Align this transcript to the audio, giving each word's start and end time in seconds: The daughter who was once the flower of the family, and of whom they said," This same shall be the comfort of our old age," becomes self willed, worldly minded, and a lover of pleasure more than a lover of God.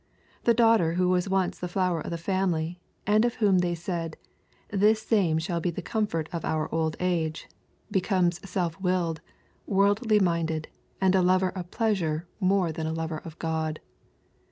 The 0.45 0.55
daughter 0.55 0.93
who 0.93 1.09
was 1.09 1.29
once 1.29 1.59
the 1.59 1.67
flower 1.67 2.01
of 2.01 2.09
the 2.09 2.17
family, 2.17 2.79
and 3.05 3.23
of 3.23 3.35
whom 3.35 3.59
they 3.59 3.75
said," 3.75 4.17
This 4.71 4.99
same 5.03 5.37
shall 5.37 5.59
be 5.59 5.69
the 5.69 5.83
comfort 5.83 6.27
of 6.31 6.43
our 6.43 6.73
old 6.73 6.97
age," 6.99 7.47
becomes 7.91 8.39
self 8.49 8.81
willed, 8.81 9.21
worldly 9.67 10.19
minded, 10.19 10.69
and 10.99 11.13
a 11.13 11.21
lover 11.21 11.49
of 11.49 11.69
pleasure 11.69 12.27
more 12.39 12.71
than 12.71 12.87
a 12.87 12.93
lover 12.93 13.19
of 13.19 13.37
God. 13.37 13.79